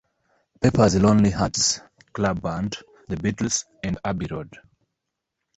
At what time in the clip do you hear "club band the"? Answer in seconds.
2.11-3.17